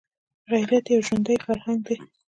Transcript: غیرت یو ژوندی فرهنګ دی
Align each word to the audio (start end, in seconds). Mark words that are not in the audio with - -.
غیرت 0.51 0.85
یو 0.93 1.01
ژوندی 1.07 1.35
فرهنګ 1.45 1.79
دی 1.87 1.95